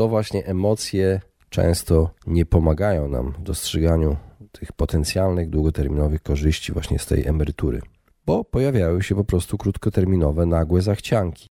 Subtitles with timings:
[0.00, 1.20] to właśnie emocje
[1.50, 4.16] często nie pomagają nam w dostrzeganiu
[4.52, 7.80] tych potencjalnych długoterminowych korzyści właśnie z tej emerytury,
[8.26, 11.46] bo pojawiają się po prostu krótkoterminowe, nagłe zachcianki.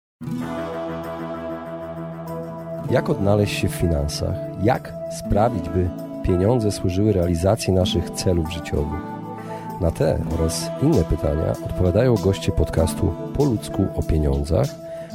[2.90, 4.36] Jak odnaleźć się w finansach?
[4.62, 5.90] Jak sprawić, by
[6.24, 9.00] pieniądze służyły realizacji naszych celów życiowych?
[9.80, 14.85] Na te oraz inne pytania odpowiadają goście podcastu Po ludzku o pieniądzach,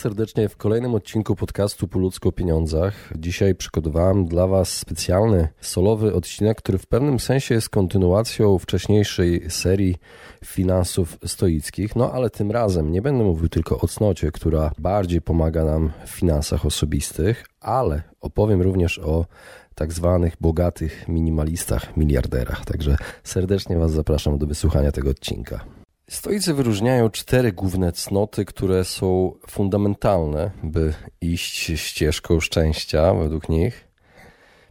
[0.00, 1.98] Serdecznie w kolejnym odcinku podcastu Po
[2.28, 3.12] o pieniądzach.
[3.16, 9.96] Dzisiaj przygotowałem dla Was specjalny solowy odcinek, który w pewnym sensie jest kontynuacją wcześniejszej serii
[10.44, 11.96] finansów stoickich.
[11.96, 16.10] No ale tym razem nie będę mówił tylko o cnocie, która bardziej pomaga nam w
[16.10, 19.26] finansach osobistych, ale opowiem również o
[19.74, 22.64] tak zwanych bogatych minimalistach, miliarderach.
[22.64, 25.79] Także serdecznie Was zapraszam do wysłuchania tego odcinka.
[26.10, 33.88] Stoicy wyróżniają cztery główne cnoty, które są fundamentalne, by iść ścieżką szczęścia według nich.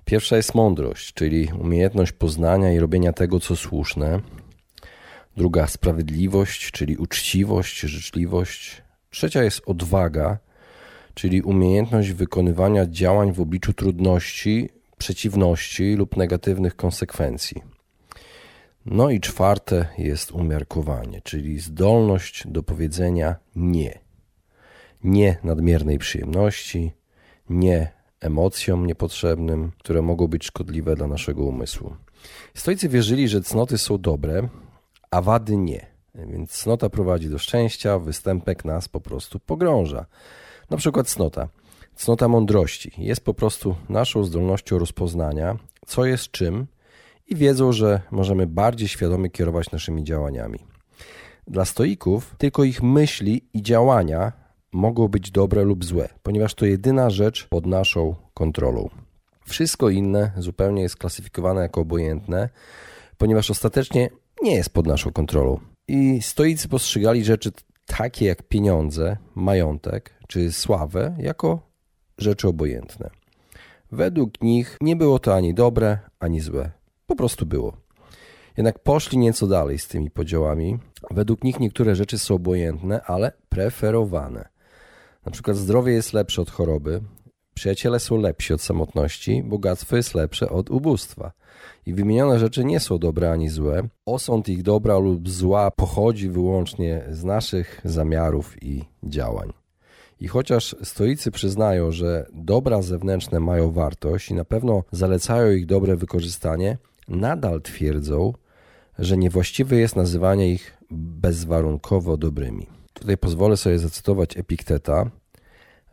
[0.06, 4.20] Pierwsza jest mądrość, czyli umiejętność poznania i robienia tego, co słuszne.
[5.38, 8.82] Druga sprawiedliwość, czyli uczciwość, życzliwość.
[9.10, 10.38] Trzecia jest odwaga,
[11.14, 17.79] czyli umiejętność wykonywania działań w obliczu trudności, przeciwności lub negatywnych konsekwencji.
[18.92, 24.00] No i czwarte jest umiarkowanie, czyli zdolność do powiedzenia nie.
[25.04, 26.92] Nie nadmiernej przyjemności,
[27.50, 31.96] nie emocjom niepotrzebnym, które mogą być szkodliwe dla naszego umysłu.
[32.54, 34.50] Stoicy wierzyli, że cnoty są dobre,
[35.12, 35.86] a wady nie.
[36.16, 40.06] Więc cnota prowadzi do szczęścia, występek nas po prostu pogrąża.
[40.70, 41.50] Na przykład cnota.
[41.96, 46.68] Cnota mądrości jest po prostu naszą zdolnością rozpoznania, co jest czym
[47.30, 50.60] i wiedzą, że możemy bardziej świadomie kierować naszymi działaniami.
[51.48, 54.32] Dla stoików tylko ich myśli i działania
[54.72, 58.90] mogą być dobre lub złe, ponieważ to jedyna rzecz pod naszą kontrolą.
[59.46, 62.50] Wszystko inne zupełnie jest klasyfikowane jako obojętne,
[63.18, 64.10] ponieważ ostatecznie
[64.42, 65.60] nie jest pod naszą kontrolą.
[65.88, 67.52] I stoicy postrzegali rzeczy
[67.86, 71.60] takie jak pieniądze, majątek czy sławę jako
[72.18, 73.10] rzeczy obojętne.
[73.92, 76.79] Według nich nie było to ani dobre, ani złe.
[77.10, 77.74] Po prostu było.
[78.58, 80.80] Jednak poszli nieco dalej z tymi podziałami.
[81.12, 84.50] Według nich niektóre rzeczy są obojętne, ale preferowane.
[85.26, 87.02] Na przykład zdrowie jest lepsze od choroby,
[87.54, 91.32] przyjaciele są lepsi od samotności, bogactwo jest lepsze od ubóstwa.
[91.86, 93.88] I wymienione rzeczy nie są dobre ani złe.
[94.06, 99.54] Osąd ich dobra lub zła pochodzi wyłącznie z naszych zamiarów i działań.
[100.20, 105.96] I chociaż stoicy przyznają, że dobra zewnętrzne mają wartość i na pewno zalecają ich dobre
[105.96, 106.78] wykorzystanie,
[107.10, 108.34] nadal twierdzą,
[109.00, 112.68] że niewłaściwe jest nazywanie ich bezwarunkowo dobrymi.
[112.94, 115.12] Tutaj pozwolę sobie zacytować Epikteta.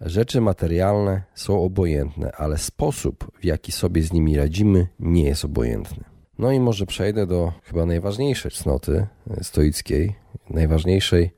[0.01, 6.05] Rzeczy materialne są obojętne, ale sposób, w jaki sobie z nimi radzimy, nie jest obojętny.
[6.39, 9.07] No i może przejdę do chyba najważniejszej cnoty
[9.43, 10.15] stoickiej,
[10.51, 11.31] najważniejszej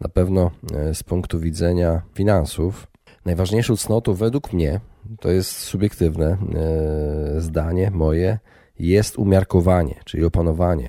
[0.00, 2.86] na pewno e, z punktu widzenia finansów.
[3.24, 4.80] Najważniejszą cnotą według mnie,
[5.20, 8.38] to jest subiektywne e, zdanie moje,
[8.78, 10.88] jest umiarkowanie, czyli opanowanie.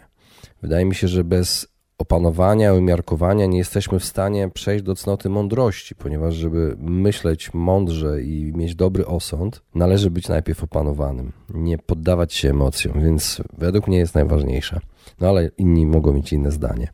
[0.62, 5.96] Wydaje mi się, że bez opanowania, umiarkowania nie jesteśmy w stanie przejść do cnoty mądrości,
[5.96, 12.50] ponieważ żeby myśleć mądrze i mieć dobry osąd, należy być najpierw opanowanym, nie poddawać się
[12.50, 14.80] emocjom, więc według mnie jest najważniejsze.
[15.20, 16.88] No ale inni mogą mieć inne zdanie.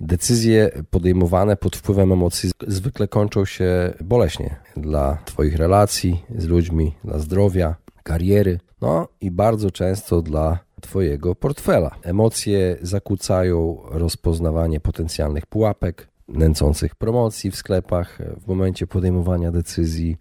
[0.00, 7.18] Decyzje podejmowane pod wpływem emocji zwykle kończą się boleśnie dla Twoich relacji z ludźmi, dla
[7.18, 11.96] zdrowia, kariery, no i bardzo często dla Twojego portfela.
[12.02, 20.16] Emocje zakłócają rozpoznawanie potencjalnych pułapek, nęcących promocji w sklepach w momencie podejmowania decyzji.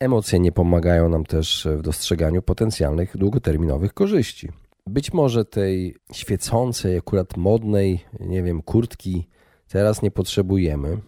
[0.00, 4.48] Emocje nie pomagają nam też w dostrzeganiu potencjalnych długoterminowych korzyści.
[4.86, 9.28] Być może tej świecącej, akurat modnej, nie wiem, kurtki
[9.68, 10.98] teraz nie potrzebujemy,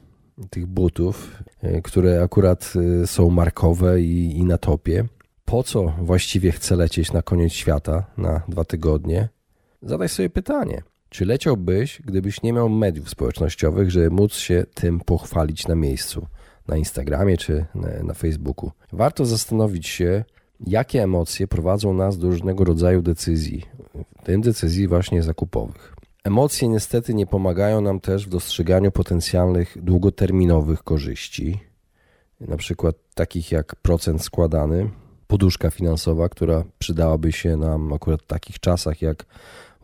[0.51, 2.73] tych butów, e, które akurat
[3.03, 5.05] e, są markowe i, i na topie.
[5.45, 9.29] Po co właściwie chcę lecieć na koniec świata na dwa tygodnie?
[9.83, 10.83] Zadaj sobie pytanie.
[11.09, 16.27] Czy leciałbyś, gdybyś nie miał mediów społecznościowych, żeby móc się tym pochwalić na miejscu,
[16.69, 17.65] na Instagramie czy
[18.03, 18.71] na Facebooku?
[18.93, 20.25] Warto zastanowić się,
[20.67, 23.67] jakie emocje prowadzą nas do różnego rodzaju decyzji,
[24.21, 25.95] w tym decyzji właśnie zakupowych.
[26.25, 31.61] Emocje niestety nie pomagają nam też w dostrzeganiu potencjalnych długoterminowych korzyści,
[32.41, 34.91] na przykład takich jak procent składany,
[35.35, 39.27] poduszka finansowa, która przydałaby się nam akurat w takich czasach jak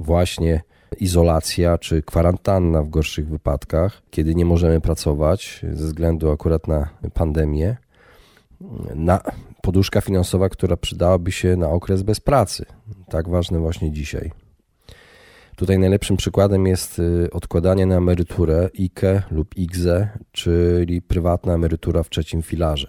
[0.01, 0.63] właśnie
[1.01, 7.77] izolacja czy kwarantanna w gorszych wypadkach, kiedy nie możemy pracować ze względu akurat na pandemię.
[8.95, 9.21] Na
[9.63, 12.65] poduszka finansowa, która przydałaby się na okres bez pracy.
[13.09, 14.33] Tak ważne właśnie dzisiaj.
[15.57, 22.11] Tutaj najlepszym przykładem jest y, odkładanie na emeryturę IKE lub IGZE, czyli prywatna emerytura w
[22.11, 22.89] trzecim filarze.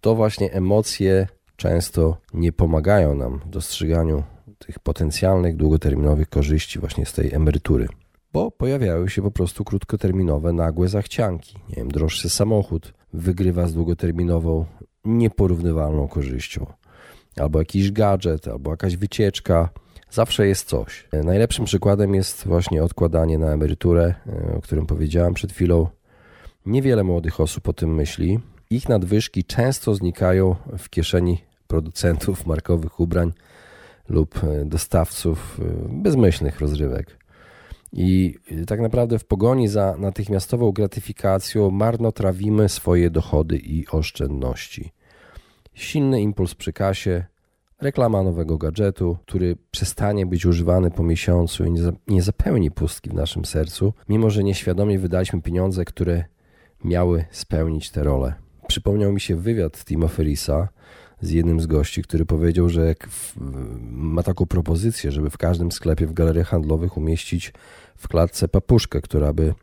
[0.00, 1.26] To właśnie emocje
[1.56, 4.22] często nie pomagają nam w dostrzeganiu
[4.58, 7.88] tych potencjalnych długoterminowych korzyści właśnie z tej emerytury,
[8.32, 11.58] bo pojawiają się po prostu krótkoterminowe, nagłe zachcianki.
[11.68, 14.64] Nie wiem, droższy samochód wygrywa z długoterminową,
[15.04, 16.66] nieporównywalną korzyścią,
[17.36, 19.68] albo jakiś gadżet, albo jakaś wycieczka.
[20.10, 21.08] Zawsze jest coś.
[21.24, 24.14] Najlepszym przykładem jest właśnie odkładanie na emeryturę,
[24.56, 25.88] o którym powiedziałem przed chwilą.
[26.66, 28.40] Niewiele młodych osób o tym myśli.
[28.70, 33.32] Ich nadwyżki często znikają w kieszeni producentów markowych ubrań
[34.08, 37.18] lub dostawców bezmyślnych rozrywek.
[37.92, 44.92] I tak naprawdę w pogoni za natychmiastową gratyfikacją marnotrawimy swoje dochody i oszczędności.
[45.74, 47.24] Silny impuls przy kasie,
[47.80, 51.72] reklama nowego gadżetu, który przestanie być używany po miesiącu i
[52.08, 56.24] nie zapełni pustki w naszym sercu, mimo że nieświadomie wydaliśmy pieniądze, które
[56.84, 58.43] miały spełnić tę rolę.
[58.68, 60.68] Przypomniał mi się wywiad Tima Ferisa
[61.20, 63.34] z jednym z gości, który powiedział, że w,
[63.90, 67.52] ma taką propozycję, żeby w każdym sklepie w galeriach handlowych umieścić
[67.96, 69.54] w klatce papuszkę, która by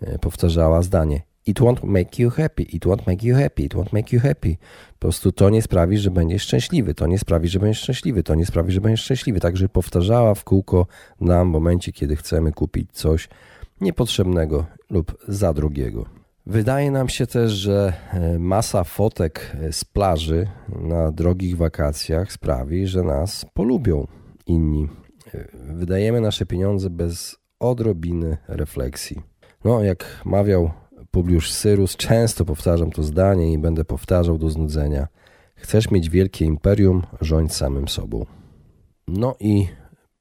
[0.00, 3.92] e, powtarzała zdanie It won't make you happy, it won't make you happy, it won't
[3.92, 4.56] make you happy.
[4.92, 8.34] Po prostu to nie sprawi, że będziesz szczęśliwy, to nie sprawi, że będziesz szczęśliwy, to
[8.34, 9.40] nie sprawi, że będziesz szczęśliwy.
[9.40, 10.86] Także powtarzała w kółko
[11.20, 13.28] nam w momencie, kiedy chcemy kupić coś
[13.80, 16.23] niepotrzebnego lub za drogiego.
[16.46, 22.86] Wydaje nam się też, że e, masa fotek e, z plaży na drogich wakacjach sprawi,
[22.86, 24.06] że nas polubią
[24.46, 24.88] inni.
[25.54, 29.20] Wydajemy nasze pieniądze bez odrobiny refleksji.
[29.64, 30.70] No, jak mawiał
[31.10, 35.08] Publiusz Syrus, często powtarzam to zdanie i będę powtarzał do znudzenia.
[35.54, 38.26] Chcesz mieć wielkie imperium, rządź samym sobą.
[39.08, 39.68] No i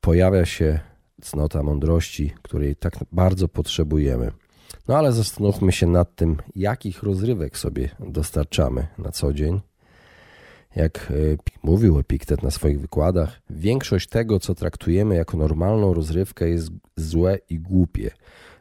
[0.02, 0.80] pojawia się
[1.22, 4.32] cnota mądrości, której tak bardzo potrzebujemy.
[4.88, 9.62] No ale zastanówmy się nad tym, jakich rozrywek sobie dostarczamy na co dzień.
[10.76, 11.14] Jak e,
[11.64, 17.60] mówił Epiktet na swoich wykładach, większość tego, co traktujemy jako normalną rozrywkę, jest złe i
[17.60, 18.12] głupie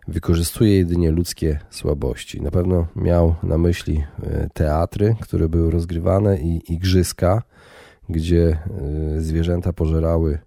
[0.08, 2.40] wykorzystuje jedynie ludzkie słabości.
[2.40, 7.42] Na pewno miał na myśli e, teatry, które były rozgrywane i igrzyska,
[8.08, 8.58] gdzie
[9.16, 10.38] e, zwierzęta pożerały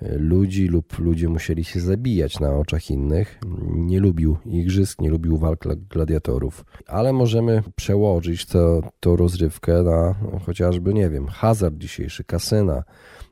[0.00, 3.40] ludzi lub ludzie musieli się zabijać na oczach innych.
[3.70, 6.64] Nie lubił igrzysk, nie lubił walk gladiatorów.
[6.86, 10.14] Ale możemy przełożyć to, tą rozrywkę na
[10.46, 12.84] chociażby, nie wiem, hazard dzisiejszy, kasyna.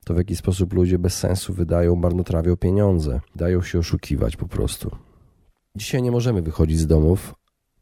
[0.04, 3.20] To w jaki sposób ludzie bez sensu wydają, marnotrawią pieniądze.
[3.36, 4.90] Dają się oszukiwać po prostu.
[5.76, 7.34] Dzisiaj nie możemy wychodzić z domów,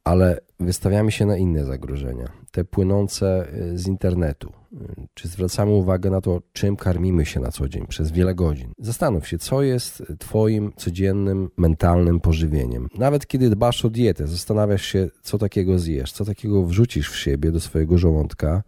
[0.05, 4.53] ale wystawiamy się na inne zagrożenia, te płynące y, z internetu.
[4.73, 8.73] Y, czy zwracamy uwagę na to, czym karmimy się na co dzień przez wiele godzin?
[8.79, 12.89] Zastanów się, co jest Twoim codziennym mentalnym pożywieniem.
[12.99, 17.53] Nawet kiedy dbasz o dietę, zastanawiasz się, co takiego zjesz, co takiego wrzucisz w siebie
[17.53, 18.63] do swojego żołądka,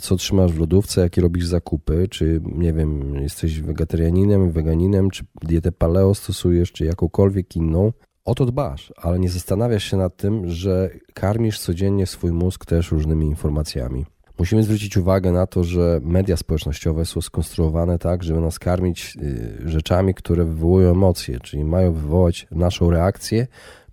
[0.00, 5.72] co trzymasz w lodówce, jakie robisz zakupy, czy nie wiem, jesteś wegetarianinem, weganinem, czy dietę
[5.72, 7.92] paleo stosujesz, czy jakąkolwiek inną.
[8.30, 12.92] O to dbasz, ale nie zastanawiasz się nad tym, że karmisz codziennie swój mózg też
[12.92, 14.06] różnymi informacjami.
[14.38, 19.68] Musimy zwrócić uwagę na to, że media społecznościowe są skonstruowane tak, żeby nas karmić y,
[19.70, 23.46] rzeczami, które wywołują emocje, czyli mają wywołać naszą reakcję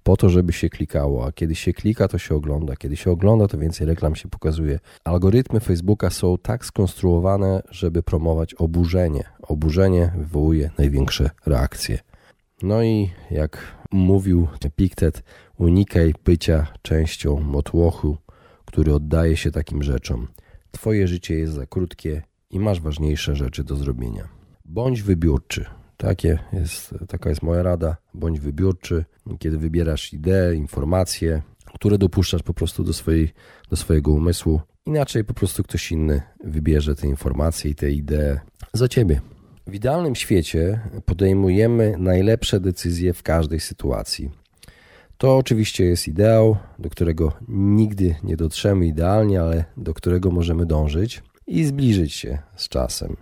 [0.03, 1.25] po to, żeby się klikało.
[1.25, 2.75] A kiedy się klika, to się ogląda.
[2.75, 4.79] Kiedy się ogląda, to więcej reklam się pokazuje.
[5.03, 9.23] Algorytmy Facebooka są tak skonstruowane, żeby promować oburzenie.
[9.41, 11.99] Oburzenie wywołuje największe reakcje.
[12.63, 13.57] No i jak
[13.91, 15.23] mówił Epiktet,
[15.57, 18.17] unikaj bycia częścią motłochu,
[18.65, 20.27] który oddaje się takim rzeczom.
[20.71, 24.27] Twoje życie jest za krótkie i masz ważniejsze rzeczy do zrobienia.
[24.65, 25.65] Bądź wybiórczy.
[25.97, 27.97] Takie jest, taka jest moja rada.
[28.13, 29.05] Bądź wybiórczy,
[29.39, 31.41] kiedy wybierasz idee, informacje,
[31.73, 33.33] które dopuszczasz po prostu do, swojej,
[33.69, 34.61] do swojego umysłu.
[34.85, 38.39] Inaczej po prostu ktoś inny wybierze te informacje i te idee
[38.73, 39.21] za ciebie.
[39.67, 44.31] W idealnym świecie podejmujemy najlepsze decyzje w każdej sytuacji.
[45.17, 51.23] To oczywiście jest ideał, do którego nigdy nie dotrzemy idealnie, ale do którego możemy dążyć
[51.47, 53.17] i zbliżyć się z czasem.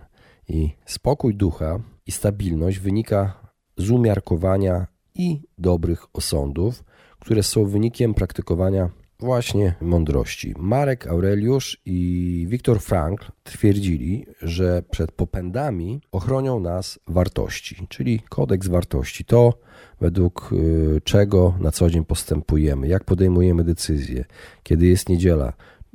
[0.48, 3.40] I spokój ducha i stabilność wynika
[3.76, 6.84] z umiarkowania i dobrych osądów,
[7.18, 10.54] które są wynikiem praktykowania właśnie mądrości.
[10.58, 19.24] Marek Aureliusz i Viktor Frankl twierdzili, że przed popędami ochronią nas wartości, czyli kodeks wartości.
[19.24, 19.58] To
[20.00, 24.24] według y, czego na co dzień postępujemy, jak podejmujemy decyzje,
[24.62, 25.52] kiedy jest niedziela,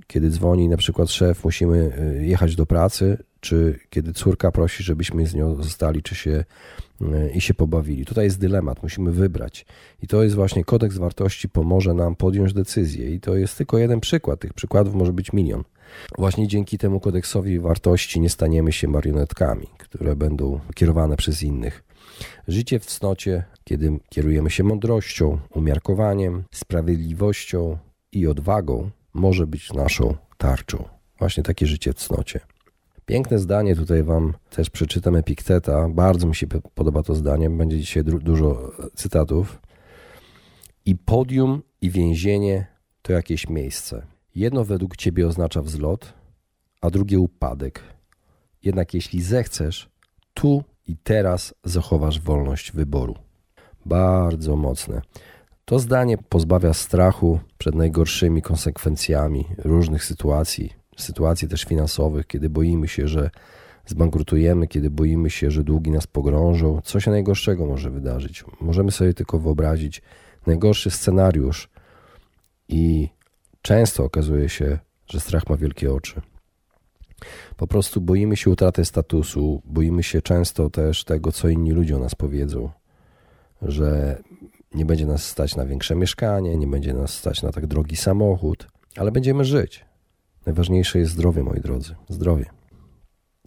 [0.07, 5.25] kiedy dzwoni na przykład szef, musimy y, jechać do pracy, czy kiedy córka prosi, żebyśmy
[5.27, 6.45] z nią zostali, czy się
[7.33, 8.05] i się pobawili.
[8.05, 9.65] Tutaj jest dylemat, musimy wybrać.
[10.01, 13.15] I to jest właśnie kodeks wartości pomoże nam podjąć decyzję.
[13.15, 14.39] I to jest tylko jeden przykład.
[14.39, 15.63] Tych przykładów może być milion.
[16.17, 21.83] Właśnie dzięki temu kodeksowi wartości nie staniemy się marionetkami, które będą kierowane przez innych.
[22.47, 27.77] Życie w cnocie, kiedy kierujemy się mądrością, umiarkowaniem, sprawiedliwością
[28.11, 30.83] i odwagą, może być naszą tarczą.
[31.19, 32.39] Właśnie takie życie w cnocie.
[33.11, 35.89] Piękne zdanie tutaj Wam też przeczytam Epikteta.
[35.89, 37.49] Bardzo mi się podoba to zdanie.
[37.49, 39.61] Będzie dzisiaj dużo cytatów.
[40.85, 42.67] I podium, i więzienie
[43.01, 44.05] to jakieś miejsce.
[44.35, 46.13] Jedno według Ciebie oznacza wzlot,
[46.81, 47.83] a drugie upadek.
[48.63, 49.89] Jednak jeśli zechcesz,
[50.33, 53.15] tu i teraz zachowasz wolność wyboru.
[53.85, 55.01] Bardzo mocne.
[55.65, 63.07] To zdanie pozbawia strachu przed najgorszymi konsekwencjami różnych sytuacji, sytuacji też finansowych, kiedy boimy się,
[63.07, 63.29] że
[63.85, 66.81] zbankrutujemy, kiedy boimy się, że długi nas pogrążą.
[66.83, 68.43] Co się najgorszego może wydarzyć?
[68.61, 70.01] Możemy sobie tylko wyobrazić
[70.47, 71.69] najgorszy scenariusz
[72.69, 73.09] i
[73.61, 76.21] często okazuje się, że strach ma wielkie oczy.
[77.57, 81.99] Po prostu boimy się utraty statusu, boimy się często też tego, co inni ludzie o
[81.99, 82.69] nas powiedzą,
[83.61, 84.21] że
[84.73, 88.67] nie będzie nas stać na większe mieszkanie, nie będzie nas stać na tak drogi samochód,
[88.97, 89.85] ale będziemy żyć.
[90.45, 92.45] Najważniejsze jest zdrowie, moi drodzy, zdrowie.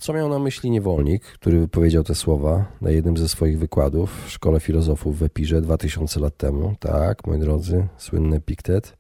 [0.01, 4.31] Co miał na myśli niewolnik, który wypowiedział te słowa na jednym ze swoich wykładów w
[4.31, 6.75] Szkole Filozofów w Epirze 2000 lat temu?
[6.81, 8.97] Tak, moi drodzy, słynny Piktet.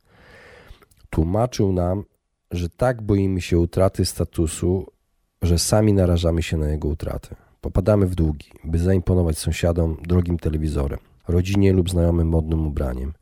[1.10, 2.04] Tłumaczył nam,
[2.50, 4.86] że tak boimy się utraty statusu,
[5.42, 7.36] że sami narażamy się na jego utratę.
[7.60, 10.98] Popadamy w długi, by zaimponować sąsiadom drogim telewizorem,
[11.28, 13.12] rodzinie lub znajomym modnym ubraniem.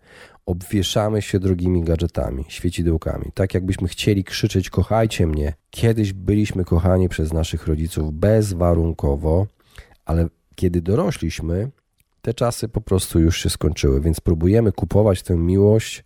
[0.46, 5.52] Obwieszamy się drogimi gadżetami, świecidełkami, tak jakbyśmy chcieli krzyczeć: Kochajcie mnie.
[5.70, 9.46] Kiedyś byliśmy kochani przez naszych rodziców bezwarunkowo,
[10.04, 11.70] ale kiedy dorośliśmy,
[12.22, 16.04] te czasy po prostu już się skończyły, więc próbujemy kupować tę miłość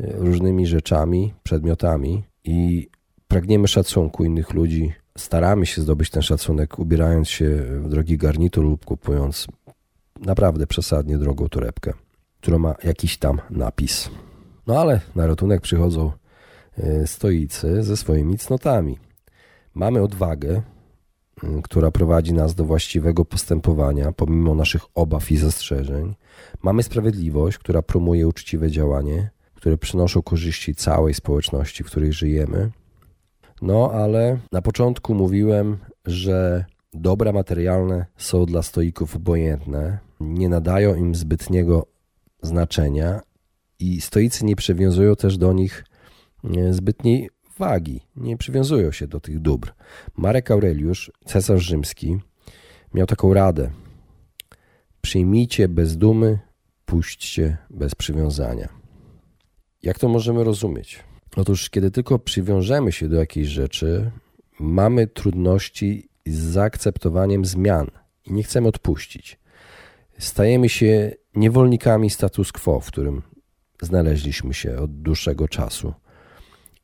[0.00, 2.88] e, różnymi rzeczami, przedmiotami, i
[3.28, 4.92] pragniemy szacunku innych ludzi.
[5.18, 7.48] Staramy się zdobyć ten szacunek, ubierając się
[7.80, 9.46] w drogi garnitur lub kupując
[10.20, 11.92] naprawdę przesadnie drogą torebkę,
[12.42, 14.10] która ma jakiś tam napis.
[14.66, 16.12] No ale na ratunek przychodzą
[16.78, 18.98] e, stoicy ze swoimi cnotami.
[19.74, 20.62] Mamy odwagę,
[21.62, 26.14] która prowadzi nas do właściwego postępowania pomimo naszych obaw i zastrzeżeń.
[26.62, 29.30] Mamy sprawiedliwość, która promuje uczciwe działanie
[29.62, 32.70] które przynoszą korzyści całej społeczności, w której żyjemy.
[33.62, 41.14] No ale na początku mówiłem, że dobra materialne są dla stoików obojętne, nie nadają im
[41.14, 41.86] zbytniego
[42.42, 43.20] znaczenia
[43.78, 45.84] i stoicy nie przywiązują też do nich
[46.44, 49.72] e, zbytniej wagi, nie przywiązują się do tych dóbr.
[50.16, 52.18] Marek Aureliusz, cesarz rzymski,
[52.94, 53.70] miał taką radę:
[55.00, 56.38] Przyjmijcie bez dumy,
[56.86, 58.68] puśćcie bez przywiązania.
[59.82, 61.00] Jak to możemy rozumieć?
[61.36, 64.10] Otóż, kiedy tylko przywiążemy się do jakiejś rzeczy,
[64.60, 67.90] mamy trudności z zaakceptowaniem zmian
[68.24, 69.38] i nie chcemy odpuścić.
[70.18, 73.22] Stajemy się niewolnikami status quo, w którym
[73.82, 75.94] znaleźliśmy się od dłuższego czasu.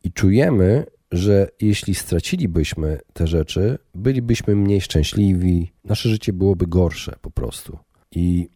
[0.04, 7.30] I czujemy, że jeśli stracilibyśmy te rzeczy, bylibyśmy mniej szczęśliwi, nasze życie byłoby gorsze po
[7.30, 7.78] prostu.
[8.12, 8.48] I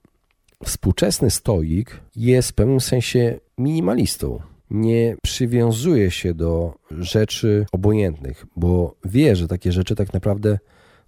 [0.64, 4.40] Współczesny stoik jest w pewnym sensie minimalistą.
[4.70, 10.58] Nie przywiązuje się do rzeczy obojętnych, bo wie, że takie rzeczy tak naprawdę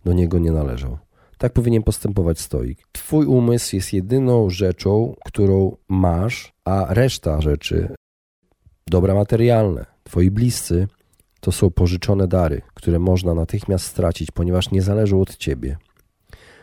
[0.05, 0.99] do niego nie należą.
[1.39, 2.79] Tak powinien postępować stoik.
[2.93, 7.95] Twój umysł jest jedyną rzeczą, którą masz, a reszta rzeczy,
[8.87, 10.89] dobra materialne, twoi bliscy,
[11.41, 15.77] to są pożyczone dary, które można natychmiast stracić, ponieważ nie zależą od ciebie.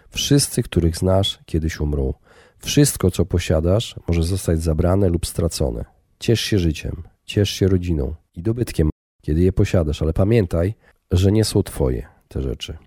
[0.09, 2.13] Wszyscy, których znasz, kiedyś umrą.
[2.59, 5.85] Wszystko, co posiadasz, może zostać zabrane lub stracone.
[6.19, 8.89] Ciesz się życiem, ciesz się rodziną i dobytkiem,
[9.21, 10.73] kiedy je posiadasz, ale pamiętaj,
[11.11, 12.77] że nie są twoje te rzeczy.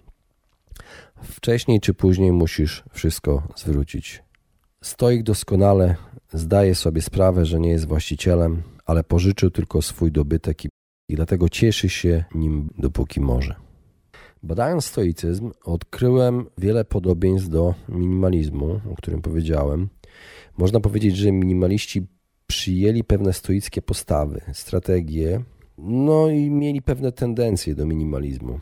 [1.25, 4.23] Wcześniej czy później musisz wszystko zwrócić.
[4.83, 5.97] Stoik doskonale
[6.33, 10.69] zdaje sobie sprawę, że nie jest właścicielem, ale pożyczył tylko swój dobytek i,
[11.09, 13.55] i dlatego cieszy się nim dopóki może.
[14.43, 19.89] Badając stoicyzm, odkryłem wiele podobieństw do minimalizmu, o którym powiedziałem.
[20.59, 22.07] Można powiedzieć, że minimaliści
[22.47, 25.43] przyjęli pewne stoickie postawy, strategie,
[25.79, 28.61] no i mieli pewne tendencje do minimalizmu.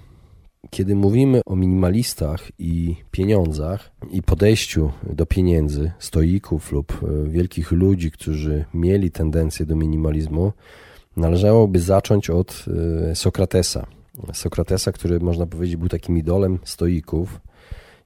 [0.71, 8.11] Kiedy mówimy o minimalistach i pieniądzach i podejściu do pieniędzy, stoików lub e, wielkich ludzi,
[8.11, 10.53] którzy mieli tendencję do minimalizmu,
[11.17, 12.65] należałoby zacząć od
[13.11, 13.87] e, Sokratesa.
[14.33, 17.41] Sokratesa, który można powiedzieć był takim idolem stoików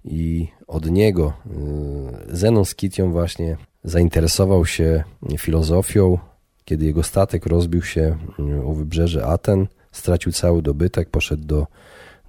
[0.05, 5.05] i od niego e, Zenon Skition właśnie zainteresował się
[5.39, 6.19] filozofią,
[6.65, 8.17] kiedy jego statek rozbił się
[8.65, 11.67] u wybrzeży Aten, stracił cały dobytek, poszedł do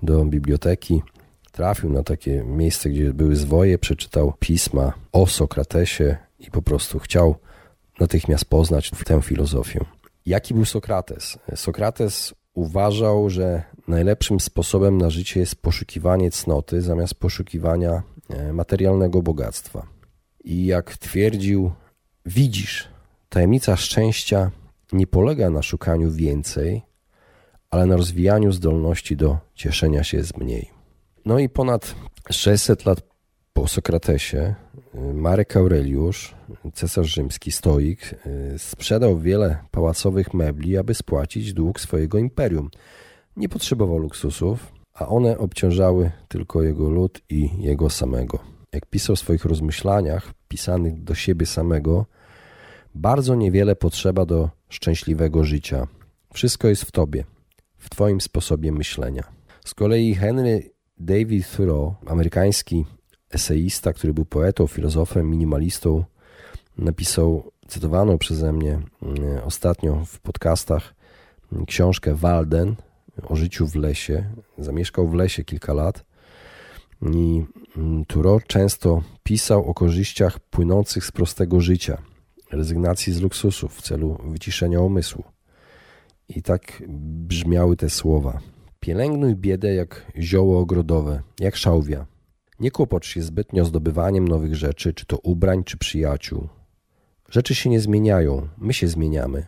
[0.03, 1.01] do biblioteki,
[1.51, 7.35] trafił na takie miejsce, gdzie były zwoje, przeczytał pisma o Sokratesie i po prostu chciał
[7.99, 9.79] natychmiast poznać tę filozofię.
[10.25, 11.39] Jaki był Sokrates?
[11.55, 19.87] Sokrates uważał, że najlepszym sposobem na życie jest poszukiwanie cnoty zamiast poszukiwania e, materialnego bogactwa.
[20.43, 21.71] I jak twierdził,
[22.25, 22.87] widzisz,
[23.29, 24.51] tajemnica szczęścia
[24.91, 26.81] nie polega na szukaniu więcej,
[27.69, 30.69] ale na rozwijaniu zdolności do cieszenia się z mniej.
[31.25, 31.95] No i ponad
[32.31, 33.01] 600 lat
[33.53, 34.55] po Sokratesie
[34.95, 36.35] y, Marek Aureliusz,
[36.73, 38.15] cesarz rzymski, stoik,
[38.53, 42.69] y, sprzedał wiele pałacowych mebli, aby spłacić dług swojego imperium.
[43.37, 48.39] Nie potrzebował luksusów, a one obciążały tylko jego lud i jego samego.
[48.73, 52.05] Jak pisał w swoich rozmyślaniach, pisanych do siebie samego,
[52.95, 55.87] bardzo niewiele potrzeba do szczęśliwego życia.
[56.33, 57.23] Wszystko jest w tobie
[57.87, 59.23] w Twoim sposobie myślenia.
[59.65, 62.85] Z kolei Henry David Thoreau, amerykański
[63.31, 66.03] eseista, który był poetą, filozofem, minimalistą,
[66.77, 70.95] napisał cytowaną przeze mnie mm, ostatnio w podcastach
[71.67, 72.75] książkę Walden
[73.23, 74.23] o życiu w lesie.
[74.57, 76.05] Zamieszkał w lesie kilka lat
[77.01, 77.43] i
[77.77, 81.97] mm, Thoreau często pisał o korzyściach płynących z prostego życia,
[82.51, 85.36] rezygnacji z luksusów w celu wyciszenia umysłu.
[86.29, 86.83] I tak
[87.27, 88.39] brzmiały te słowa.
[88.79, 92.05] Pielęgnuj biedę jak zioło ogrodowe, jak szałwia.
[92.59, 96.47] Nie kłopocz się zbytnio zdobywaniem nowych rzeczy, czy to ubrań, czy przyjaciół.
[97.29, 99.45] Rzeczy się nie zmieniają, my się zmieniamy.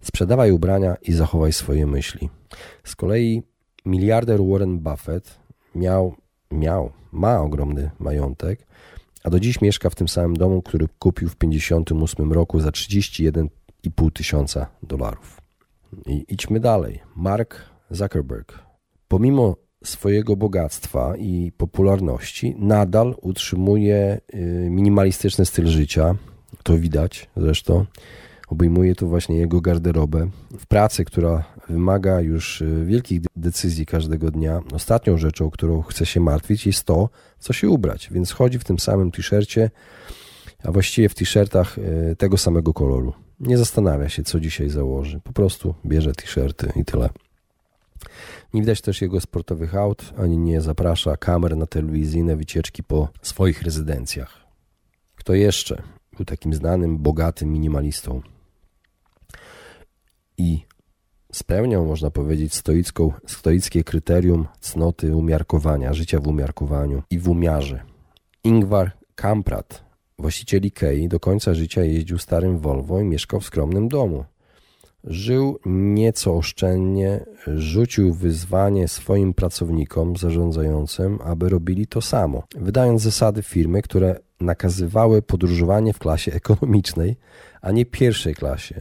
[0.00, 2.30] Sprzedawaj ubrania i zachowaj swoje myśli.
[2.84, 3.42] Z kolei
[3.86, 5.38] miliarder Warren Buffett
[5.74, 6.14] miał,
[6.50, 8.66] miał, ma ogromny majątek,
[9.24, 14.12] a do dziś mieszka w tym samym domu, który kupił w 1958 roku za 31,5
[14.12, 15.47] tysiąca dolarów.
[16.06, 17.00] I idźmy dalej.
[17.16, 18.58] Mark Zuckerberg,
[19.08, 26.14] pomimo swojego bogactwa i popularności, nadal utrzymuje y, minimalistyczny styl życia.
[26.62, 27.86] To widać zresztą.
[28.48, 30.30] Obejmuje to właśnie jego garderobę.
[30.58, 36.20] W pracy, która wymaga już y, wielkich decyzji każdego dnia, ostatnią rzeczą, którą chce się
[36.20, 38.08] martwić, jest to, co się ubrać.
[38.12, 39.70] Więc chodzi w tym samym t-shircie,
[40.64, 43.12] a właściwie w t-shirtach y, tego samego koloru.
[43.40, 45.20] Nie zastanawia się, co dzisiaj założy.
[45.24, 47.10] Po prostu bierze t-shirty i tyle.
[48.54, 53.62] Nie widać też jego sportowych aut, ani nie zaprasza kamer na telewizyjne wycieczki po swoich
[53.62, 54.40] rezydencjach.
[55.14, 55.82] Kto jeszcze
[56.16, 58.22] był takim znanym, bogatym minimalistą
[60.38, 60.66] i
[61.32, 67.82] spełniał, można powiedzieć, stoicką, stoickie kryterium cnoty umiarkowania, życia w umiarkowaniu i w umiarze.
[68.44, 69.87] Ingvar Kamprad
[70.18, 74.24] Właściciel Ikei do końca życia jeździł starym Volvo i mieszkał w skromnym domu.
[75.04, 83.82] Żył nieco oszczędnie, rzucił wyzwanie swoim pracownikom zarządzającym, aby robili to samo, wydając zasady firmy,
[83.82, 87.16] które nakazywały podróżowanie w klasie ekonomicznej,
[87.62, 88.80] a nie pierwszej klasie.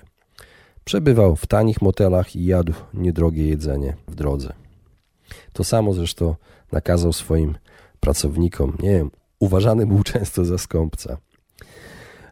[0.85, 4.53] Przebywał w tanich motelach i jadł niedrogie jedzenie w drodze.
[5.53, 6.35] To samo zresztą
[6.71, 7.57] nakazał swoim
[7.99, 8.77] pracownikom.
[8.79, 11.17] Nie wiem, uważany był często za skąpca.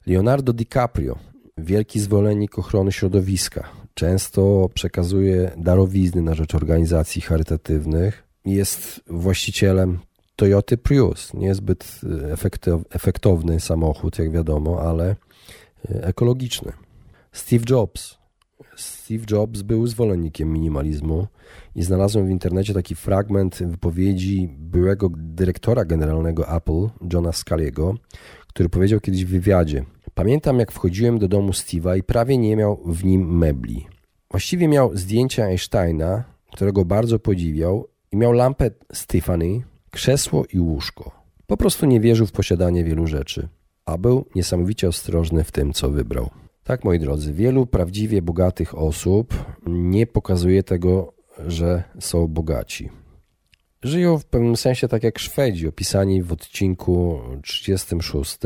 [0.06, 1.16] Leonardo DiCaprio,
[1.58, 8.24] wielki zwolennik ochrony środowiska, często przekazuje darowizny na rzecz organizacji charytatywnych.
[8.46, 10.00] Jest właścicielem
[10.36, 11.34] Toyota Prius.
[11.34, 12.02] Niezbyt
[12.90, 15.16] efektowny samochód, jak wiadomo, ale
[15.90, 16.72] e, ekologiczny.
[17.32, 18.18] Steve Jobs,
[18.76, 21.28] Steve Jobs był zwolennikiem minimalizmu
[21.76, 27.96] i znalazłem w internecie taki fragment wypowiedzi byłego dyrektora generalnego Apple, Johna Scaliego,
[28.48, 32.82] który powiedział kiedyś w wywiadzie: Pamiętam, jak wchodziłem do domu Steve'a i prawie nie miał
[32.86, 33.88] w nim mebli.
[34.32, 36.24] Właściwie miał zdjęcia Einsteina,
[36.54, 41.12] którego bardzo podziwiał, i miał lampę Stephanie, krzesło i łóżko.
[41.48, 43.48] Po prostu nie wierzył w posiadanie wielu rzeczy,
[43.86, 46.30] a był niesamowicie ostrożny w tym, co wybrał.
[46.64, 51.14] Tak, moi drodzy, wielu prawdziwie bogatych osób nie pokazuje tego,
[51.48, 52.90] że są bogaci.
[53.84, 58.38] Żyją w pewnym sensie tak jak Szwedzi, opisani w odcinku 36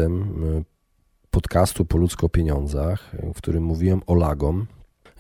[1.32, 4.68] podcastu Po ludzko pieniądzach, w którym mówiłem o lagom.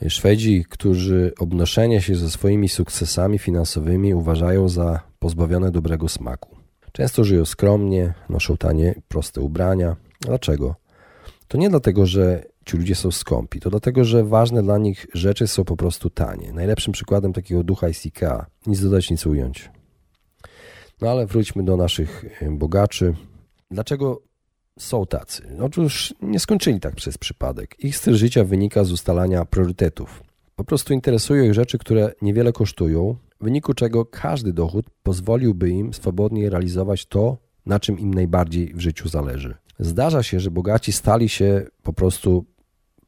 [0.07, 6.55] Szwedzi, którzy obnoszenie się ze swoimi sukcesami finansowymi uważają za pozbawione dobrego smaku.
[6.91, 9.95] Często żyją skromnie, noszą tanie, proste ubrania.
[10.21, 10.75] Dlaczego?
[11.47, 15.47] To nie dlatego, że ci ludzie są skąpi, to dlatego, że ważne dla nich rzeczy
[15.47, 16.53] są po prostu tanie.
[16.53, 18.45] Najlepszym przykładem takiego ducha jest IKEA.
[18.67, 19.71] Nic dodać, nic ująć.
[21.01, 23.13] No ale wróćmy do naszych bogaczy.
[23.71, 24.21] Dlaczego
[24.79, 25.43] są tacy?
[25.61, 27.75] Otóż nie skończyli tak przez przypadek.
[27.79, 30.23] Ich styl życia wynika z ustalania priorytetów.
[30.55, 35.93] Po prostu interesują ich rzeczy, które niewiele kosztują, w wyniku czego każdy dochód pozwoliłby im
[35.93, 39.55] swobodnie realizować to, na czym im najbardziej w życiu zależy.
[39.79, 42.45] Zdarza się, że bogaci stali się po prostu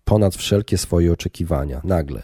[0.03, 2.23] ponad wszelkie swoje oczekiwania, nagle.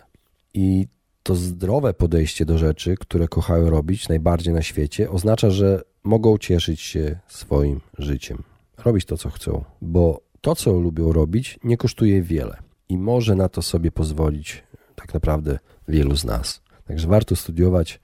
[0.53, 0.87] I
[1.23, 6.81] to zdrowe podejście do rzeczy, które kochają robić najbardziej na świecie, oznacza, że mogą cieszyć
[6.81, 8.43] się swoim życiem.
[8.85, 12.57] Robić to, co chcą, bo to, co lubią robić, nie kosztuje wiele
[12.89, 14.63] i może na to sobie pozwolić
[14.95, 16.61] tak naprawdę wielu z nas.
[16.85, 17.99] Także warto studiować,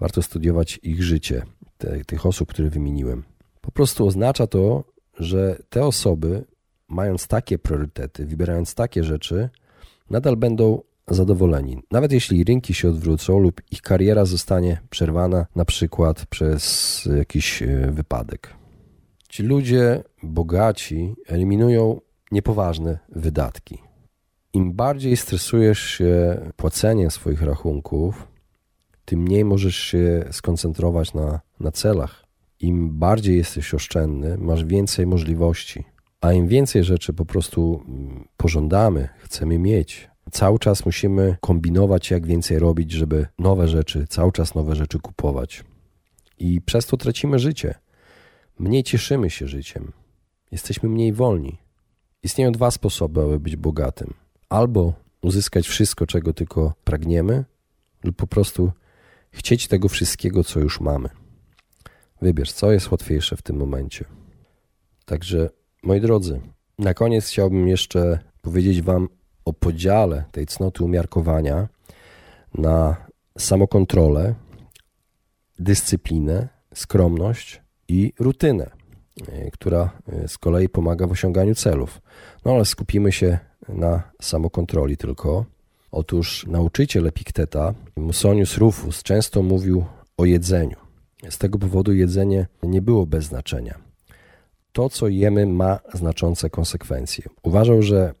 [0.00, 1.42] warto studiować ich życie,
[1.78, 3.22] te, tych osób, które wymieniłem.
[3.60, 4.84] Po prostu oznacza to,
[5.18, 6.44] że te osoby,
[6.88, 9.48] mając takie priorytety, wybierając takie rzeczy,
[10.10, 11.82] nadal będą zadowoleni.
[11.90, 17.90] Nawet jeśli rynki się odwrócą lub ich kariera zostanie przerwana, na przykład przez jakiś e,
[17.92, 18.54] wypadek.
[19.34, 22.00] Ci ludzie bogaci eliminują
[22.32, 23.78] niepoważne wydatki.
[24.52, 28.28] Im bardziej stresujesz się płaceniem swoich rachunków,
[29.04, 32.24] tym mniej możesz się skoncentrować na, na celach.
[32.60, 35.84] Im bardziej jesteś oszczędny, masz więcej możliwości.
[36.20, 42.26] A im więcej rzeczy po prostu mm, pożądamy, chcemy mieć, cały czas musimy kombinować, jak
[42.26, 45.64] więcej robić, żeby nowe rzeczy, cały czas nowe rzeczy kupować.
[46.38, 47.83] I przez to tracimy życie.
[48.58, 49.92] Mniej cieszymy się życiem.
[50.52, 51.58] Jesteśmy mniej wolni.
[52.22, 54.14] Istnieją dwa sposoby, aby być bogatym
[54.48, 57.44] albo uzyskać wszystko, czego tylko pragniemy,
[58.04, 58.72] lub po prostu
[59.30, 61.08] chcieć tego wszystkiego, co już mamy.
[62.22, 64.04] Wybierz, co jest łatwiejsze w tym momencie.
[65.04, 65.50] Także,
[65.82, 66.40] moi drodzy,
[66.78, 69.08] na koniec chciałbym jeszcze powiedzieć Wam
[69.44, 71.68] o podziale tej cnoty umiarkowania
[72.54, 72.96] na
[73.38, 74.34] samokontrolę,
[75.58, 78.70] dyscyplinę, skromność i rutynę,
[79.28, 82.00] e, która e, z kolei pomaga w osiąganiu celów.
[82.44, 85.44] No ale skupimy się na samokontroli tylko.
[85.92, 89.84] Otóż nauczyciel Epikteta, Musonius Rufus, często mówił
[90.16, 90.76] o jedzeniu.
[91.30, 93.78] Z tego powodu jedzenie nie było bez znaczenia.
[94.72, 97.24] To, co jemy, ma znaczące konsekwencje.
[97.42, 98.14] Uważał, że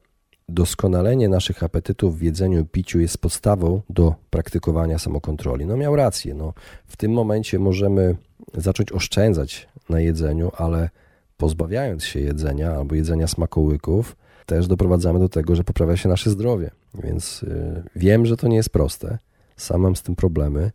[0.48, 5.66] doskonalenie naszych apetytów w jedzeniu i piciu jest podstawą do praktykowania samokontroli.
[5.66, 6.34] No miał rację.
[6.34, 6.54] No,
[6.86, 8.16] w tym momencie możemy
[8.54, 10.90] zacząć oszczędzać na jedzeniu, ale
[11.36, 16.70] pozbawiając się jedzenia albo jedzenia smakołyków, też doprowadzamy do tego, że poprawia się nasze zdrowie.
[16.94, 19.18] Więc y, wiem, że to nie jest proste.
[19.56, 20.70] Sam mam z tym problemy.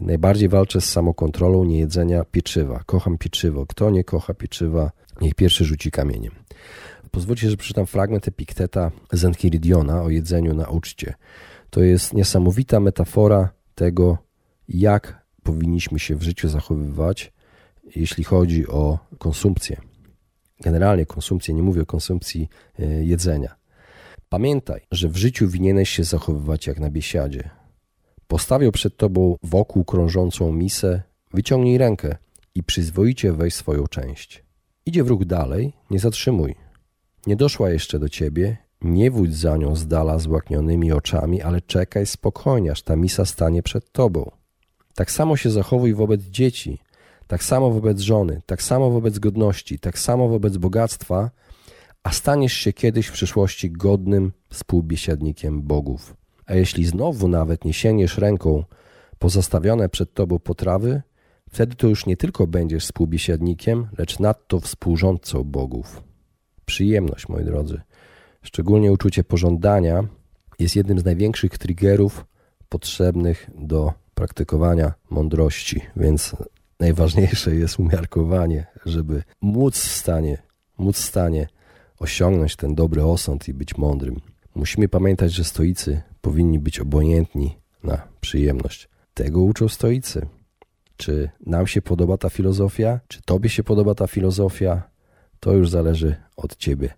[0.00, 2.80] Najbardziej walczę z samokontrolą niejedzenia pieczywa.
[2.86, 3.66] Kocham pieczywo.
[3.66, 4.90] Kto nie kocha pieczywa,
[5.20, 6.32] niech pierwszy rzuci kamieniem.
[7.10, 11.14] Pozwólcie, że przeczytam fragment Epikteta z Enchiridiona o jedzeniu na uczcie.
[11.70, 14.18] To jest niesamowita metafora tego,
[14.68, 17.32] jak powinniśmy się w życiu zachowywać,
[17.96, 19.80] jeśli chodzi o konsumpcję
[20.60, 23.56] generalnie konsumpcję, nie mówię o konsumpcji e, jedzenia.
[24.28, 27.50] Pamiętaj, że w życiu winieneś się zachowywać jak na biesiadzie.
[28.28, 31.02] Postawię przed tobą wokół krążącą misę,
[31.34, 32.16] wyciągnij rękę
[32.54, 34.44] i przyzwoicie weź swoją część.
[34.86, 36.54] Idzie wróg dalej, nie zatrzymuj.
[37.26, 42.06] Nie doszła jeszcze do ciebie, nie wódź za nią z dala złaknionymi oczami, ale czekaj
[42.06, 44.30] spokojnie, aż ta misa stanie przed tobą.
[44.94, 46.78] Tak samo się zachowuj wobec dzieci,
[47.26, 51.30] tak samo wobec żony, tak samo wobec godności, tak samo wobec bogactwa,
[52.02, 56.16] a staniesz się kiedyś w przyszłości godnym współbiesiadnikiem bogów.
[56.46, 58.64] A jeśli znowu nawet nie sięgniesz ręką
[59.18, 61.02] po zastawione przed tobą potrawy,
[61.50, 66.05] wtedy to już nie tylko będziesz współbiesiadnikiem, lecz nadto współrządcą bogów.
[66.66, 67.80] Przyjemność, moi drodzy,
[68.42, 70.04] szczególnie uczucie pożądania,
[70.58, 72.26] jest jednym z największych triggerów
[72.68, 76.36] potrzebnych do praktykowania mądrości, więc
[76.80, 80.42] najważniejsze jest umiarkowanie, żeby móc w stanie,
[80.78, 81.48] móc w stanie
[81.98, 84.20] osiągnąć ten dobry osąd i być mądrym.
[84.54, 88.88] Musimy pamiętać, że stoicy powinni być obojętni na przyjemność.
[89.14, 90.26] Tego uczą stoicy.
[90.96, 93.00] Czy nam się podoba ta filozofia?
[93.08, 94.82] Czy tobie się podoba ta filozofia?
[95.46, 96.94] To już zależy od ciebie.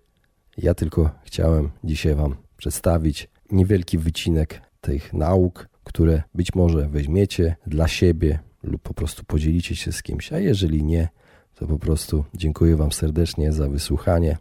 [0.57, 7.87] Ja tylko chciałem dzisiaj wam przedstawić niewielki wycinek tych nauk, które być może weźmiecie dla
[7.87, 11.09] siebie lub po prostu podzielicie się z kimś, a jeżeli nie,
[11.55, 14.37] to po prostu dziękuję wam serdecznie za wysłuchanie.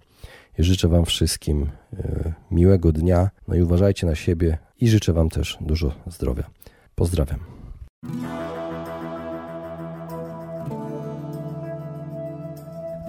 [0.58, 5.28] I życzę Wam wszystkim e, miłego dnia, no i uważajcie na siebie i życzę Wam
[5.28, 6.50] też dużo zdrowia.
[6.94, 7.38] Pozdrawiam.